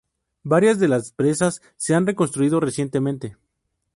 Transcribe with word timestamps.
Varias 0.41 0.79
de 0.79 0.87
las 0.87 1.11
presas 1.11 1.61
se 1.77 1.93
han 1.93 2.07
reconstruido 2.07 2.59
recientemente. 2.59 3.37